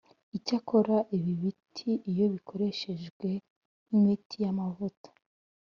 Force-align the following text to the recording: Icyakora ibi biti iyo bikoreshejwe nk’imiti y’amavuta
Icyakora 0.37 0.95
ibi 1.17 1.33
biti 1.41 1.91
iyo 2.11 2.25
bikoreshejwe 2.33 3.29
nk’imiti 3.87 4.35
y’amavuta 4.43 5.09